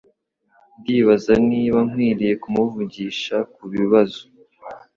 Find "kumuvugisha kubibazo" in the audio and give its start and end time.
2.41-4.21